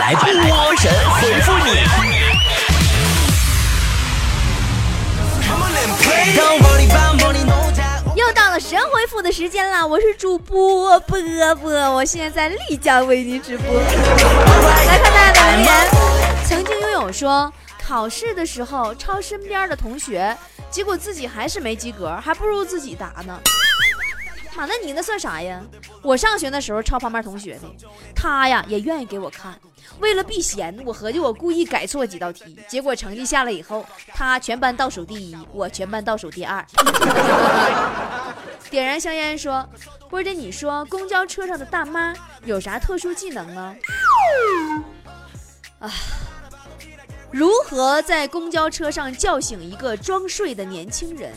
[0.00, 0.24] 来波
[0.76, 1.70] 神回复你。
[8.16, 11.20] 又到了神回复的时间了，我是主播波
[11.56, 13.74] 波，我现在在丽江为您直播。
[13.74, 15.90] 来看大家的留言，
[16.46, 17.52] 曾经拥有说，
[17.86, 20.34] 考试的时候抄身边的同学，
[20.70, 23.38] 结果自己还是没及格，还不如自己答呢。
[24.56, 25.60] 妈，那你那算啥呀？
[26.02, 27.68] 我上学的时候抄旁边同学的，
[28.14, 29.54] 他呀也愿意给我看。
[29.98, 36.64] 为了避嫌，我合计我故意改错几道题，结果成绩下来以后，他全班倒数第一，我全班倒数第二。
[38.70, 39.68] 点燃香烟说
[40.08, 43.74] ：“波姐，你说公交车上的大妈有啥特殊技能呢？”
[45.80, 45.90] 啊，
[47.32, 51.32] 如何在公交车上叫醒一个装睡的年轻人？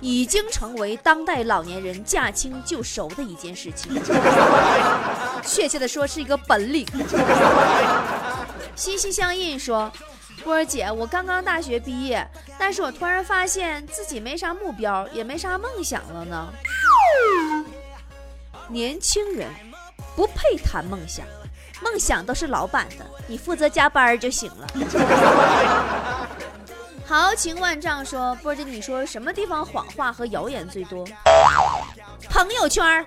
[0.00, 3.90] 已经成为当代老年人驾轻就熟的一件事情，
[5.46, 6.86] 确切的说是一个本领。
[8.74, 9.90] 心心相印说
[10.42, 12.26] ：“波儿姐，我刚刚大学毕业，
[12.58, 16.52] 但是我突然发现自己没啥目标，也没啥梦想了呢。
[18.68, 19.48] 年轻人
[20.16, 21.24] 不配谈梦想，
[21.82, 24.66] 梦想都是老板的，你负责加班就行了。”
[27.06, 31.06] 豪情万丈说：“波姐，你说什么地方谎话和谣言最多？
[32.30, 33.04] 朋友圈儿，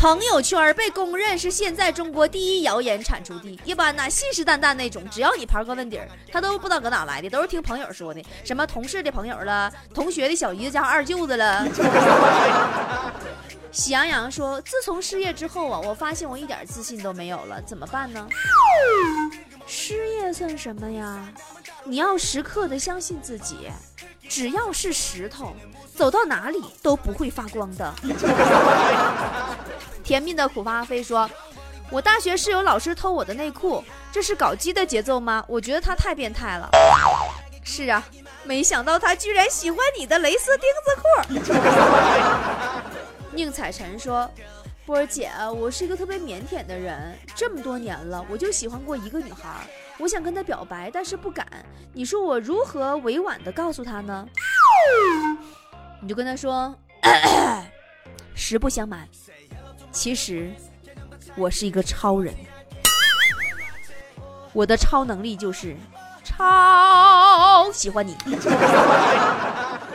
[0.00, 3.60] 朋友圈被公认是现在中国第一谣言产出地。
[3.66, 8.24] 一般呢，信誓旦旦那种，只要你刨个问底儿，他都不知道搁哪来的，都是听朋友说的。
[8.42, 11.68] 什么同事的朋友了， 同学的小姨子加二舅子了。
[13.70, 18.26] ”喜羊羊说：“自从失业之后啊，我发现我一点自信都没有了，怎么办呢？
[19.66, 21.28] 失业算什么呀？”
[21.84, 23.70] 你要时刻的相信自己，
[24.26, 25.54] 只要是石头，
[25.94, 27.94] 走到哪里都不会发光的。
[30.10, 31.30] 甜蜜的苦发飞说
[31.88, 35.44] ：“我大学室友老师偷我的内裤，这是搞基的节奏吗？
[35.46, 36.68] 我觉得他太变态了。”
[37.62, 38.04] 是啊，
[38.42, 41.62] 没想到他居然喜欢你的蕾丝钉子裤。
[43.30, 44.28] 宁采臣说。
[44.84, 49.64] 波儿姐，我是一个特别腼腆的人，这么多年了，我就喜欢过一个女孩，
[49.98, 51.46] 我想跟她表白，但是不敢。
[51.92, 54.26] 你说我如何委婉的告诉她呢？
[56.02, 56.74] 你就跟她说，
[58.34, 59.08] 实不相瞒，
[59.92, 60.50] 其实
[61.34, 62.34] 我是一个超人，
[64.52, 65.76] 我的超能力就是
[66.24, 68.16] 超喜欢你。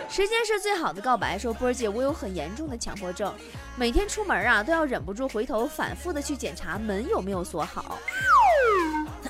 [0.09, 1.37] 时间是最好的告白。
[1.37, 3.33] 说波儿姐，我有很严重的强迫症，
[3.75, 7.97] 每天出门啊都要忍不住回头反复的去检查门有没有锁好。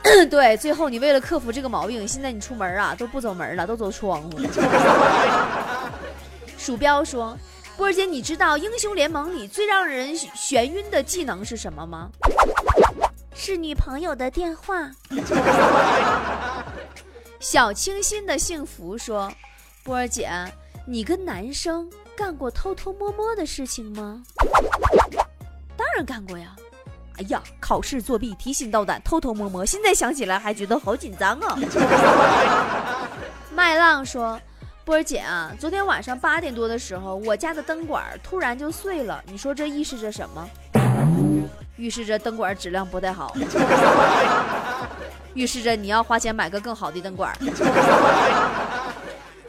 [0.30, 4.32] 对，最后你为了克服这个毛病，现在你出门啊都不走门了，都走窗户。
[6.58, 7.36] 鼠标说，
[7.78, 12.10] 波儿姐，你知道英雄联盟里最让人眩晕的技能是什么吗？
[13.36, 14.90] 是女朋友的电话。
[17.40, 19.32] 小清新的幸福说，
[19.84, 20.30] 波儿姐。
[20.88, 24.22] 你跟男生干过偷偷摸摸的事情吗？
[25.76, 26.56] 当然干过呀！
[27.18, 31.58] 哎呀，考试作弊、提心吊胆、偷偷摸摸，现在想起来还觉得好紧张啊！
[33.52, 34.40] 麦浪说
[34.86, 40.48] ：“波儿姐啊，昨天晚上八点多的时候，我家的灯管突然就碎了，你说这预示着什么？
[41.76, 43.36] 预示着灯管质量不太好，
[45.34, 47.36] 预示着你要花钱买个更好的灯管。”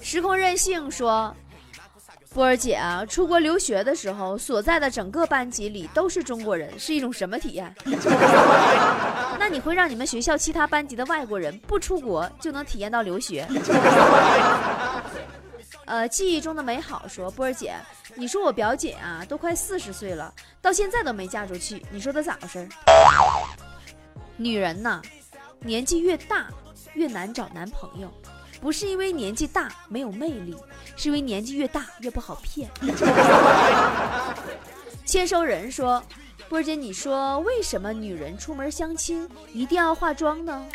[0.00, 1.34] 时空任性说
[2.32, 7.72] ：“波儿姐啊，出国留学的时候，所在的整个班级里都是中国人，是一种什么体验？
[9.38, 13.46] 那你会让你们学校其他班级的外国人不出国就能体验到留学？”
[15.86, 17.74] 呃，记忆中的美好说：“波儿姐，
[18.14, 22.68] 你说我表姐啊，都快四十岁了，到现在都没嫁出去，你说她咋回事？
[24.36, 25.00] 女人呐，
[25.60, 26.48] 年纪越大
[26.94, 28.12] 越难找男朋友。”
[28.58, 30.56] 不是因为年纪大没有魅力，
[30.96, 32.70] 是因为年纪越大越不好骗。
[35.04, 36.02] 签收人说
[36.48, 40.66] ：“波儿姐，你说为什么女人出门相亲一定要化妆呢？”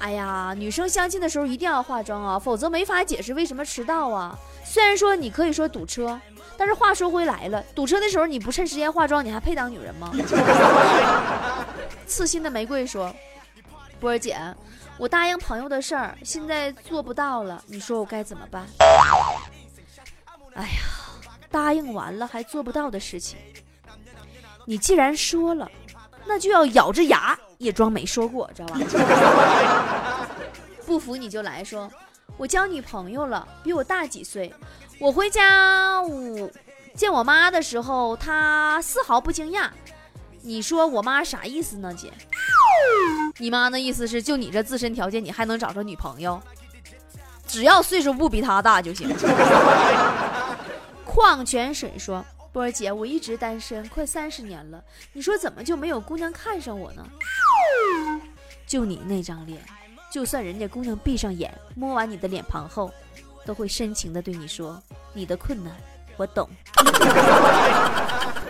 [0.00, 4.36] 哎呀，女生相亲的时候一定要化妆啊，否则没法解释为什么迟到啊。
[4.64, 6.18] 虽然说你可以说堵车，
[6.56, 10.10] 但是话说回来了，堵车的时候你不趁时间化妆，你还配当女人吗？
[12.06, 13.14] 刺心的玫瑰说
[14.00, 14.36] ：“波儿姐。”
[14.98, 18.66] 我答应朋友的事儿，现在做不到了，你说我该怎么办？
[20.54, 20.80] 哎呀，
[21.50, 23.38] 答应完了还做不到的事情，
[24.66, 25.70] 你既然说了，
[26.26, 28.80] 那就要咬着牙也装没说过，知道吧？
[30.86, 31.90] 不服你就来说，
[32.38, 34.50] 我交女朋友了，比我大几岁。
[34.98, 36.50] 我回家我
[36.94, 39.68] 见我妈的时候，她丝毫不惊讶。
[40.40, 42.10] 你说我妈啥意思呢，姐？
[43.36, 46.40] 你妈那意思是，就你这自身条件，你还能找着女朋友？
[47.46, 49.14] 只要岁数不比她大就行。
[51.04, 57.06] 矿泉水说：“波儿姐，我一直单身快三十年了，你说怎么就没有姑娘看上我呢？
[58.70, 59.60] 就你那张脸，
[60.12, 62.88] 就算人家姑娘闭上眼，摸完你的脸庞后，
[63.44, 64.80] 都会深情的对你说：
[65.12, 65.74] 你的困难
[66.16, 66.48] 我懂。”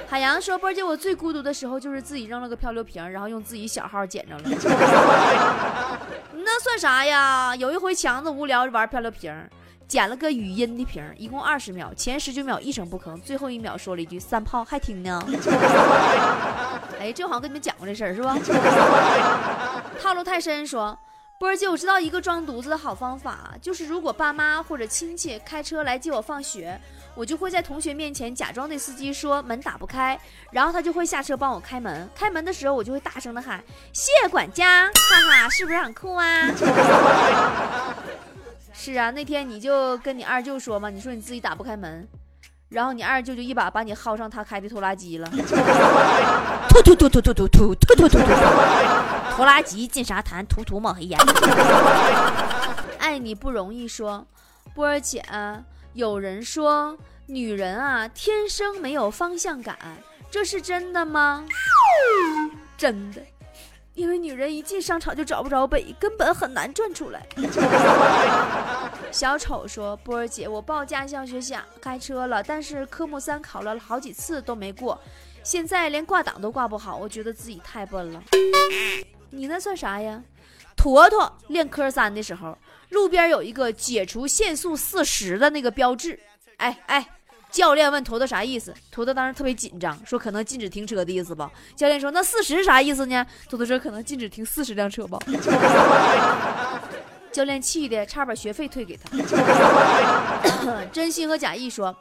[0.07, 4.43] 海洋说：“波姐，我最孤独的时候就是自己扔了个漂流瓶，然后用自己小号捡着了。
[6.37, 7.57] 那算啥呀？
[7.57, 9.35] 有一回强子无聊玩漂流瓶，
[9.89, 15.19] 捡了个语音的瓶，一共二十秒，前十九秒一声不吭，最后一秒说了一句‘三炮还听呢’。
[17.01, 18.37] 哎，这好像跟你们讲过这事儿是吧？
[20.01, 20.99] 套路太深说。”
[21.41, 26.79] 波儿姐，我知道一个装犊子的好方法，就是如果爸妈或者亲戚开车来接我放学，
[27.15, 30.21] 我就会在同学面前假装对司机说门打不开，
[30.51, 32.07] 然后他就会下车帮我开门。
[32.15, 33.65] 开门的时候，我就会大声的喊
[33.95, 34.93] 谢管家，哈
[35.43, 36.47] 哈，是不是很酷啊？
[38.75, 42.07] 是啊，那天你就跟你二舅说嘛，你说你自己打不开门。
[42.69, 45.29] 然后你二舅就一把把你薅上他开的拖拉机了，
[46.69, 48.19] 突突突突突突突突突突突，
[49.41, 51.19] 拖拉机进沙滩，涂涂冒黑烟。
[52.99, 54.27] 爱 你不容易说，
[54.75, 55.25] 波儿姐，
[55.95, 56.95] 有人说
[57.25, 59.79] 女人啊天生没有方向感，
[60.31, 61.47] 这是真的吗？
[62.77, 63.23] 真的。
[63.95, 67.27] 因为女人一进商场就找不着北，根本很难转出来。
[69.11, 75.01] 小丑说：“波儿姐，我报驾校学校开车了，但是科目三考了好几次都没过，
[75.43, 78.23] 现在连挂档都挂不好，我觉得自己太笨了。
[79.31, 80.23] 你那算啥呀？
[80.77, 82.57] 坨坨练科三的时候，
[82.91, 86.19] 路边有一个解除限速四十的那个标志，
[86.59, 87.07] 哎哎。”
[87.51, 88.73] 教练问坨坨啥意思？
[88.93, 91.51] 坨坨当时特别紧张，说可能禁止停车的意思吧。
[91.75, 93.27] 教练说那四十啥意思呢？
[93.49, 95.19] 坨坨说可能禁止停四十辆车吧。
[97.33, 99.11] 教练气的差点把学费退给他。
[100.95, 101.93] 真心和假意说，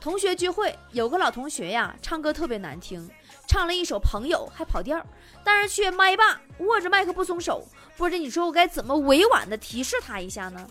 [0.00, 3.10] 同学聚会有个老同学呀，唱歌特别难听，
[3.46, 5.00] 唱了一首《朋友》还跑调，
[5.44, 7.66] 但是却麦霸握着麦克不松手。
[7.96, 10.66] 波姐，你说我该怎么委婉的提示他一下呢？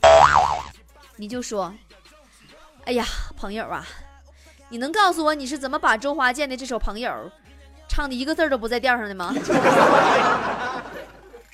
[1.15, 1.73] 你就说，
[2.85, 3.05] 哎呀，
[3.37, 3.85] 朋友啊。
[4.69, 7.09] 你能告诉我你是怎么把周华健的这首《朋友》
[7.87, 9.33] 唱的一个字都不在调上的吗？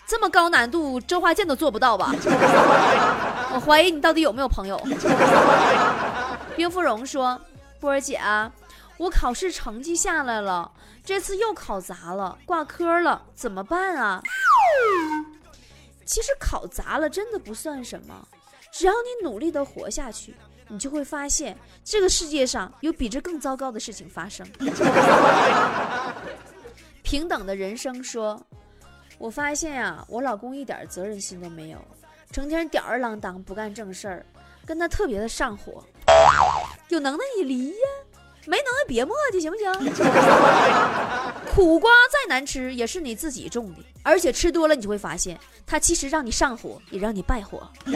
[0.07, 2.11] 这么高难度，周华健都做不到吧？
[3.53, 4.81] 我怀疑你到底有没有朋友。
[6.55, 7.39] 冰芙蓉说
[7.79, 8.19] ：“波儿姐，
[8.97, 10.71] 我考试成绩下来了，
[11.03, 14.21] 这次又考砸了，挂科了，怎么办啊？”
[16.05, 18.27] 其实考砸了真的不算什么，
[18.71, 20.35] 只要你努力的活下去。
[20.67, 24.47] 你就会发现，这个世界上有比这更糟糕的事情发生。
[27.03, 28.41] 平等的人生说
[29.19, 31.85] ：“我发现呀，我老公一点责任心都没有，
[32.31, 34.25] 成天吊儿郎当，不干正事儿，
[34.65, 35.83] 跟他特别的上火。
[36.87, 37.87] 有能耐你离呀，
[38.45, 39.71] 没能耐别磨叽，行不行？
[41.53, 47.69] 苦瓜再难吃，也是你自己种的，而且吃多了，你就会发现，它其实让你上火，也让你败火。”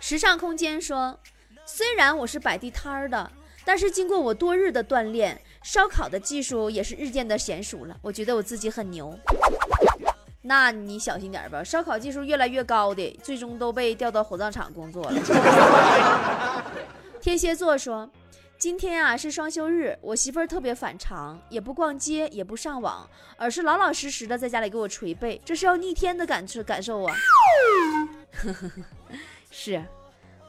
[0.00, 1.18] 时尚空间说
[1.64, 3.30] ：“虽然我是摆地摊儿的，
[3.64, 7.96] 但是经过我多日的锻炼，烧烤的技术也是日渐的娴熟了。
[8.02, 9.16] 我觉得我自己很牛。
[10.44, 15.12] 那你小心点吧，烧烤技术越来越高的，最终都被调到火葬场工作了。
[17.22, 18.10] ”天蝎座说
[18.62, 23.04] ：“今天啊是双休日，我媳妇儿特别反常，也不逛街，也不上网，
[23.36, 27.12] 而是老老实实的在家里给我捶背，这是要逆天的感受感受啊。”
[28.30, 28.74] 呵呵呵。
[29.50, 29.84] 是，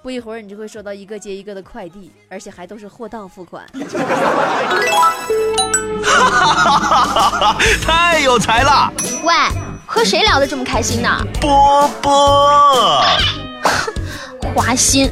[0.03, 3.65] 不一会儿你就会收到一个接一个的快递，而且还都是货到付款。
[6.03, 8.93] 哈哈哈哈太有才了！
[9.24, 9.34] 喂，
[9.88, 11.10] 和谁聊得这么开心呢？
[11.41, 13.01] 波波，
[14.53, 15.12] 花心，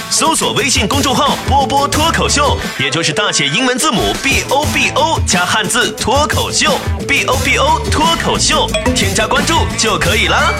[0.21, 10.53] 搜索微信公众号“波波脱口秀”，也就是大写英文字母 B O B O 加汉字“脱口秀 ”，B O B O 脱口秀，添加关注就可以了。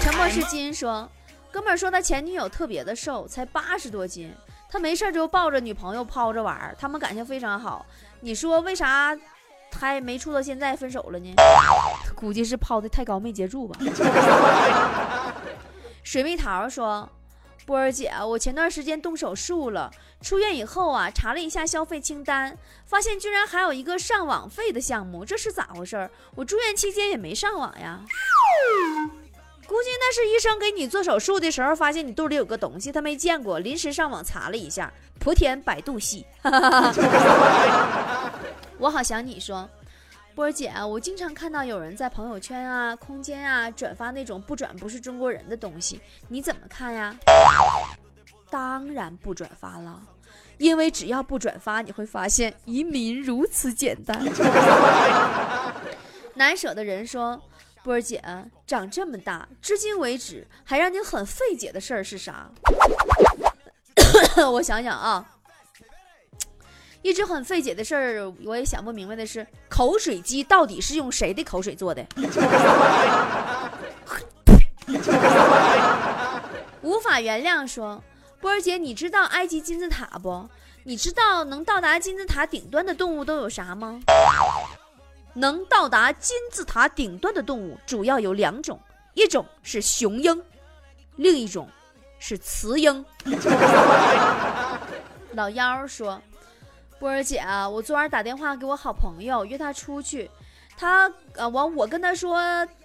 [0.00, 1.08] 沉默是金说，
[1.52, 4.34] 哥们儿说他前女友特别的瘦，才八十多斤，
[4.68, 7.86] 他没事就抱着女朋友抛着玩儿，他们感情非常好。
[8.18, 9.16] 你说为啥
[9.80, 11.32] 还没处到现在分手了呢？
[12.16, 13.78] 估计是抛的太高没接住吧。
[16.02, 17.08] 水蜜桃说
[17.64, 19.90] ：“波儿姐，我前段时间动手术了，
[20.20, 26.10] 出院以后啊，查了一下消费清单，发现居然还有一个上网费的项目，这是咋回事？
[26.34, 28.00] 我住院期间也没上网呀。”
[29.64, 36.26] 估计那是医生给你做手术的时候，发现你肚里有个东西，他没见过，临时上网查了一下，莆田百度系。
[38.76, 39.66] 我好想你说，
[40.34, 47.14] 波儿姐，我经常看到有人在朋友圈啊、空间啊转发那种不转不是中国人的东西，你怎么看呀？
[48.50, 50.02] 当然不转发了，
[50.58, 54.24] 因为只要不转发，你会发现移民如此简单。
[56.34, 57.40] 难舍的人说。
[57.84, 58.22] 波儿姐，
[58.64, 62.48] 长这么大，至今为止还让你很费解的事儿是啥？
[64.52, 65.28] 我想想啊，
[67.02, 72.06] 一直很费解的事儿，我也想不明白的是，口水鸡到底是用谁的口水做的？
[76.80, 78.02] 无法原谅说，
[78.40, 80.48] 波儿姐，你知道埃及金字塔不？
[80.84, 84.00] 你知道能到达金字塔顶端的动物都有啥吗？
[85.34, 88.78] 能到达金字塔顶端的动物主要有两种，
[89.14, 90.42] 一种是雄鹰，
[91.16, 91.68] 另一种
[92.18, 93.04] 是雌鹰。
[95.34, 96.20] 老妖说
[97.02, 100.30] ：“波儿姐，我昨晚打电话给我好朋友约他出去，
[100.76, 102.40] 他呃完我跟他说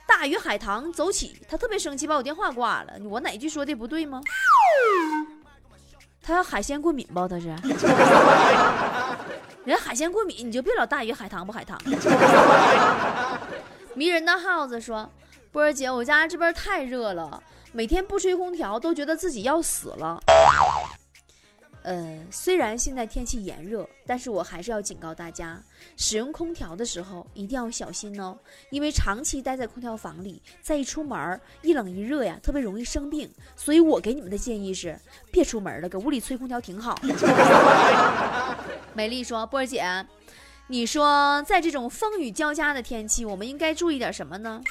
[0.08, 2.94] 大鱼海棠走起，他特别生气，把我电话挂了。
[3.04, 4.20] 我哪句说的不对吗？
[6.20, 7.28] 他要海鲜过敏吧？
[7.28, 7.56] 他是。
[9.66, 11.80] ”人海鲜过敏，你就别老大鱼海棠不海棠。
[13.94, 15.08] 迷人的耗子说
[15.54, 20.20] ：“波儿姐，我家这边太热了，每天不吹空调都觉得自己要死了。”
[21.88, 25.58] 呃，虽然现在天气炎热，但是我还是要警告大家，
[25.96, 28.38] 使用空调的时候一定要小心哦，
[28.72, 33.32] 因为长期待在空调房里，再一出门一冷一热呀，特别容易生病。
[33.56, 35.00] 所以我给你们的建议是，
[35.32, 37.00] 别出门了，搁屋里吹空调挺好。
[38.94, 39.82] 美丽说：“波儿姐，
[40.70, 44.62] 你说在这种风雨交加的天气，我们应该注意点什么呢？”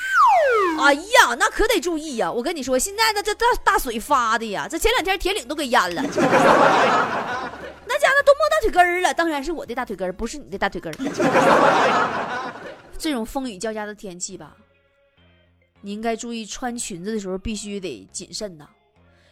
[0.78, 2.30] 哎呀，那可得注意呀！
[2.30, 6.02] 我跟你说，现在那这大大水发的呀，这前两天铁岭都给淹了，
[7.88, 9.14] 那家伙都没大腿根儿了。
[9.14, 10.96] 当然是我的大腿根儿，不是你的大腿根儿。
[12.98, 14.54] 这种风雨交加的天气吧，
[15.80, 18.68] 你应该注意穿裙子的时候必须得谨慎呐，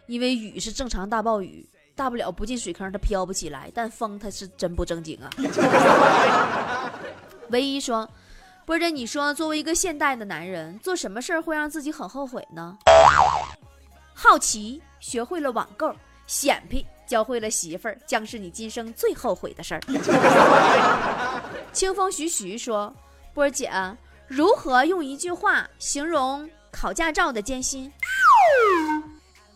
[0.06, 5.30] 因为雨是正常大暴雨，大不了不进水坑它飘不起来，但风它是真不正经啊。
[7.50, 8.08] 唯一说。
[8.66, 12.78] 波姐，你说作为一个现代的男人，做什么事儿会让自己很后悔呢？
[14.14, 15.94] 好奇学会了网购，
[16.26, 19.80] 显摆教会了媳妇儿，将是你今生最后悔的事儿。
[21.74, 22.90] 清风徐徐说
[23.34, 23.70] ：“波姐，
[24.26, 27.92] 如何用一句话形容考驾照的艰辛？”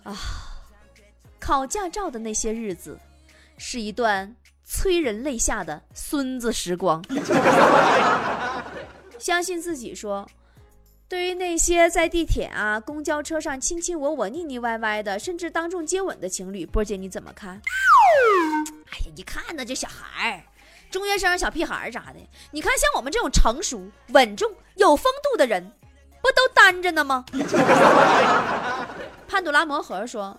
[0.04, 0.14] 啊，
[1.48, 2.98] 考驾照的那些日子，
[3.56, 4.36] 是一段
[4.66, 7.02] 催人泪下的孙子时光。
[9.18, 10.28] 相信自己说，
[11.08, 17.62] 对于那些在地铁啊、公交车上亲亲我我、腻腻歪歪的，甚至当众接吻的情侣，波姐你怎么看？
[18.90, 20.42] 哎呀，一看呢，这小孩儿、
[20.90, 25.72] 中学生、小屁孩儿啥的，你看像我们这种成熟、稳重、有风度的人，
[26.20, 27.24] 不都单着呢吗？
[29.26, 30.38] 潘朵拉魔盒说：“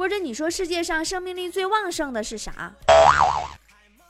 [0.00, 2.72] 波姐，你说世界上生命力最旺盛的是啥？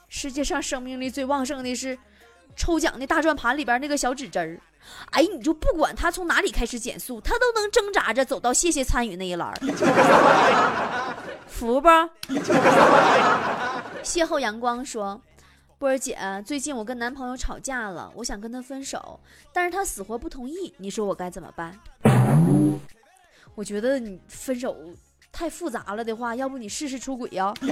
[0.07, 1.99] 世界上生命力最旺盛的是。”
[2.55, 4.61] 抽奖的大转盘里边那个小指针儿，
[5.13, 9.53] 哎，你就不管他从哪里开始减速，他都能挣扎着走到谢谢参与那一栏
[11.47, 11.89] 服不？
[11.89, 12.11] 邂
[14.25, 15.21] 逅阳光说
[15.79, 19.19] ：“波儿姐，最近我跟男朋友吵架了，我想跟他分手，
[19.53, 21.79] 但是他死活不同意，你说我该怎么办？”
[23.55, 24.77] 我觉得你分手
[25.33, 27.55] 太复杂了的话，要不你试试出轨呀？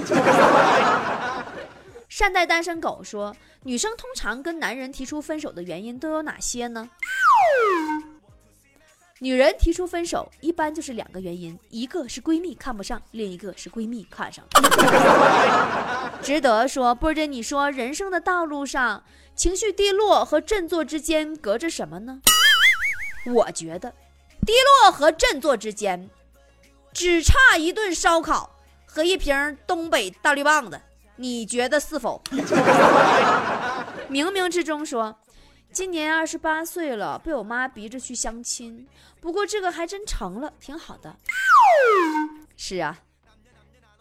[2.09, 6.89] 善待单身狗说：“女生通常跟男人提出分手的原因都有哪些呢？”
[9.21, 16.19] 女人提出分手一般就是两个原因，一个是闺蜜看不上，另一个是闺蜜看上了。
[16.23, 19.03] 值得说，波姐，你说人生的道路上，
[19.35, 22.21] 情绪低落和振作之间隔着什么呢？
[23.25, 23.93] 我觉得，
[24.47, 26.09] 低落和振作之间，
[26.93, 28.49] 只差一顿烧烤
[28.85, 30.79] 和一瓶东北大绿棒子。
[31.15, 32.21] 你觉得是否？
[34.09, 35.13] 冥冥之中说，
[35.71, 38.87] 今年二十八岁了，被我妈逼着去相亲，
[39.19, 41.13] 不过这个还真成了，挺好的。
[42.55, 42.97] 是啊，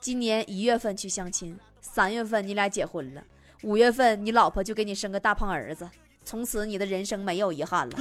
[0.00, 3.22] 今年一月份去相亲，三月份你俩结婚了，
[3.62, 5.90] 五月份你老婆就给你生个大胖儿子，
[6.24, 7.96] 从此你的人生没有遗憾了，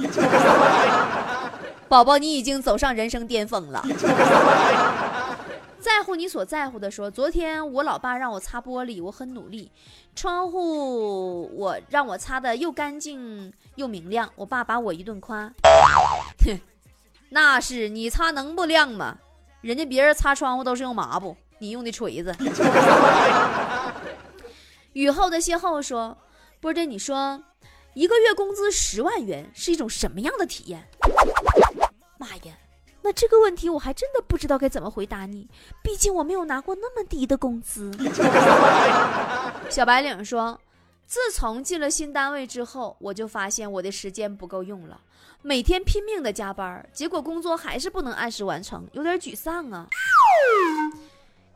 [1.88, 3.82] 宝宝，你已经走上人生巅峰了。
[5.80, 9.70] 在乎你所在乎的说，昨天我老爸让我擦玻璃，我很努力，
[10.14, 15.50] 窗户我让我擦的又干净又明亮，我爸把我一顿夸，
[16.44, 16.60] 哼，
[17.30, 19.16] 那是你擦能不亮吗？
[19.62, 22.34] 人家别人擦窗户都是用抹布，你用的锤子。
[24.92, 26.18] 雨后的邂逅说，
[26.60, 27.42] 波姐，你说
[27.94, 30.86] 一个月工资十万元是一种什么样的体验？
[32.18, 32.54] 妈呀！
[33.00, 35.48] 那这个问题我还真的不知道该怎么回答你，
[35.82, 37.90] 毕竟我没有拿过那么低的工资。
[39.70, 40.60] 小白领说
[41.06, 45.00] ：“自从进了新单位之后，我就发现我的时间不够用了，
[45.42, 49.86] 每天拼命的加班，结果工作还是不能按时完成，有点沮丧啊。”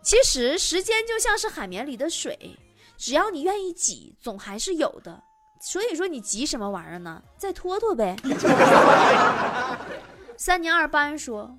[0.01, 2.57] 其实时间就像是海绵里的水，
[2.97, 5.21] 只要你愿意挤，总还是有的。
[5.61, 7.23] 所以说你急什么玩意儿呢？
[7.37, 8.17] 再拖拖呗。
[10.45, 11.57] 三年二班说：“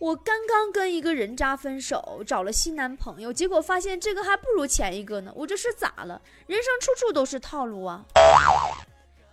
[0.00, 5.30] 我刚刚跟一个人渣分手，找了新男朋友，结果发现这个还不如前一个呢。
[5.36, 6.18] 我这是咋了？
[6.46, 8.02] 人生处处都是套路啊！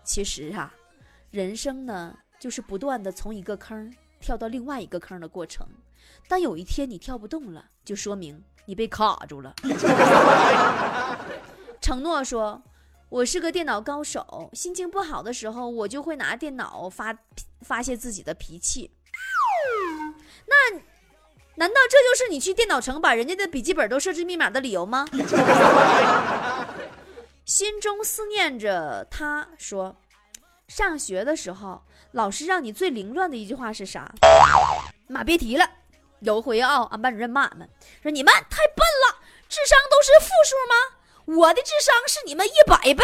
[0.04, 0.74] 其实啊，
[1.32, 5.66] 人生呢，就是不断的从一个坑跳到另外一个坑的过程。
[6.28, 9.56] 当有一天你跳不动了，就说明你被卡住了。
[11.80, 12.62] ”承诺说。
[13.10, 17.16] 我是个电脑高手，心情不好的时候，我就会拿电脑发
[17.62, 18.92] 发泄自己的脾气。
[20.48, 20.80] 那
[21.56, 25.06] 难道这就是你去电脑城把人家的笔记本都设置密码的理由吗？
[27.46, 29.96] 心中思念着他说，
[30.68, 34.12] 上学的时候，老师让你最凌乱的一句话是啥？
[35.08, 35.70] 妈，别提了。
[36.22, 37.70] 有回啊，俺班主任骂俺们
[38.02, 40.95] 说你们太笨了，智商都是负数吗？
[41.26, 43.04] 我的智商是你们一百倍。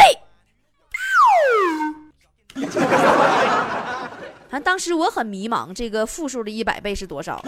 [4.49, 7.41] 反当时我很迷茫，这个负数的一百倍是多少？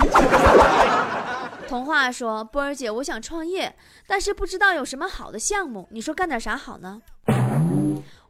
[1.67, 3.75] 童话说：“波儿姐，我想创业，
[4.07, 7.01] 但是不知道有什么好的项目，你说干点啥好呢？”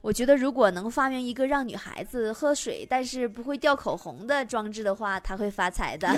[0.02, 6.10] 我觉得如果能发明一个让女孩子喝水但是不会掉口红的装置的话，她会发财的。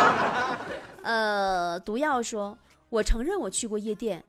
[1.02, 2.58] 呃，毒药说
[2.90, 4.22] ：“我承认我去过夜店。”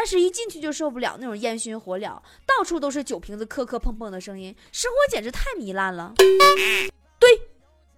[0.00, 6.14] 但是，一进去就受不了那种烟熏火燎，到处都是酒瓶子磕磕碰碰的声音，生活简直太糜烂了。
[7.18, 7.42] 对，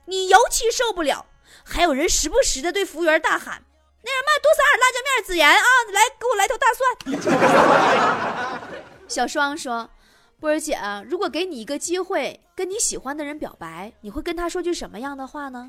[0.07, 1.27] 你尤其受不了，
[1.63, 3.63] 还有人时不时的对服务员大喊
[4.03, 6.81] ：“那什么，多撒点辣椒面、孜然啊，来给我来头大蒜。”
[9.07, 9.91] 小双说
[10.41, 15.69] ：“波儿姐，如果给你一个机会跟你喜欢的人表白，你会跟他说句什么样的话呢？”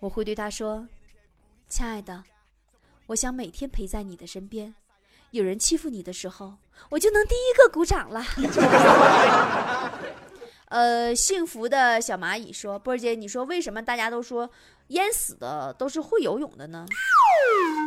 [0.00, 0.88] 我会对他说
[1.68, 2.24] ：“亲爱的，
[3.08, 4.74] 我想每天陪在你的身边。”
[5.32, 6.54] 有人欺负你的时候，
[6.90, 8.24] 我就能第一个鼓掌了。
[10.68, 14.48] 呃，幸福的小蚂蚁说：“波儿姐，你说为什么大家都说
[14.88, 16.86] 淹死的都是会游泳的呢？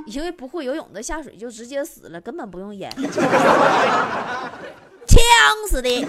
[0.06, 2.92] 因为不会游泳的下水就直接死了，根本不用淹，
[5.08, 5.18] 呛
[5.68, 6.08] 死的。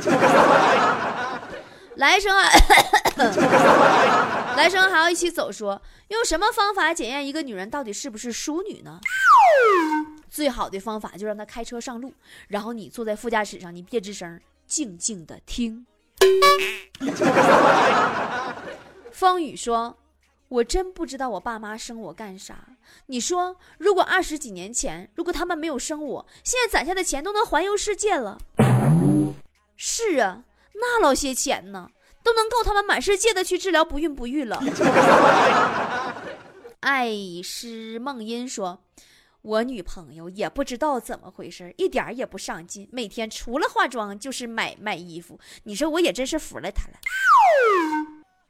[1.96, 2.50] 来生啊，
[4.56, 5.50] 来生还要一起走。
[5.50, 9.00] 说用什么方法检验一个女人到底是不是淑女呢？”
[10.28, 12.12] 最好的方法就让他开车上路，
[12.48, 15.86] 然后你坐在副驾驶上，你别吱声，静静的听。
[19.12, 19.96] 方宇说
[20.48, 22.68] ：“我真不知道我爸妈生我干啥。
[23.06, 28.38] 你说，如果二十几年前，如果他们没有生我，现在攒下的钱都能环游世界了。
[29.76, 31.90] 是啊，那老些钱呢，
[32.22, 34.62] 都能够他们满世界的去治疗不孕不育了。
[36.80, 37.10] ”爱
[37.42, 38.80] 诗梦音说。
[39.46, 45.38] 我女朋友也不知道怎么回事，一点也不上进，每天除了化妆就是买卖衣服。
[45.62, 46.94] 你说我也真是服了她了。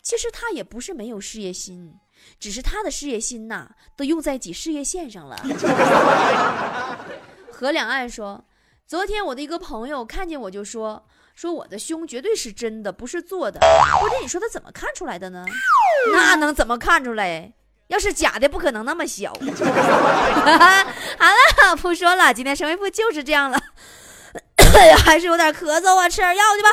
[0.02, 1.92] 其实她也不是没有事业心，
[2.40, 5.36] 只是她的事业心呐，都用在挤事业线上了。
[7.52, 8.42] 河两岸说，
[8.86, 13.60] 昨天我的一个朋友看见我就说，说我的胸绝对是真的，不是做的。
[14.00, 15.44] 不是你说他怎么看出来的呢？
[16.14, 17.52] 那能怎么看出来？
[17.88, 19.32] 要是假的，不可能那么小。
[19.32, 19.40] 好
[21.66, 23.58] 了，不说了，今天神回复就是这样了。
[25.04, 26.68] 还是有点咳嗽啊，吃点药去吧。